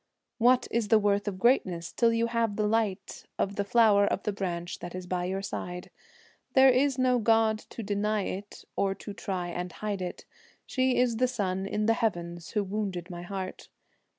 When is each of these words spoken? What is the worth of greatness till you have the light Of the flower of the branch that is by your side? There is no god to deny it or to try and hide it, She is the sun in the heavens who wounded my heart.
What 0.39 0.67
is 0.71 0.87
the 0.87 0.97
worth 0.97 1.27
of 1.27 1.37
greatness 1.37 1.91
till 1.91 2.11
you 2.11 2.25
have 2.25 2.55
the 2.55 2.65
light 2.65 3.25
Of 3.37 3.55
the 3.55 3.63
flower 3.63 4.07
of 4.07 4.23
the 4.23 4.33
branch 4.33 4.79
that 4.79 4.95
is 4.95 5.05
by 5.05 5.25
your 5.25 5.43
side? 5.43 5.91
There 6.53 6.71
is 6.71 6.97
no 6.97 7.19
god 7.19 7.59
to 7.69 7.83
deny 7.83 8.23
it 8.23 8.65
or 8.75 8.95
to 8.95 9.13
try 9.13 9.49
and 9.49 9.71
hide 9.71 10.01
it, 10.01 10.25
She 10.65 10.97
is 10.97 11.17
the 11.17 11.27
sun 11.27 11.67
in 11.67 11.85
the 11.85 11.93
heavens 11.93 12.49
who 12.53 12.63
wounded 12.63 13.11
my 13.11 13.21
heart. 13.21 13.69